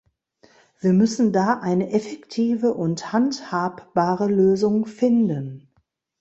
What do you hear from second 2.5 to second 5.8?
und handhabbare Lösung finden.